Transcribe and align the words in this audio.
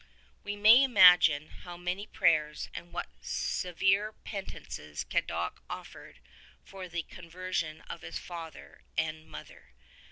We 0.43 0.55
may 0.55 0.83
imagine 0.83 1.49
how 1.49 1.77
many 1.77 2.07
prayers 2.07 2.69
and 2.73 2.91
what 2.91 3.07
severe 3.21 4.13
pen 4.13 4.47
ances 4.47 5.07
Cadoc 5.07 5.61
offered 5.69 6.19
for 6.63 6.89
the 6.89 7.03
conversion 7.03 7.81
of 7.81 8.01
his 8.01 8.17
father 8.17 8.81
and 8.97 9.27
mother. 9.27 9.73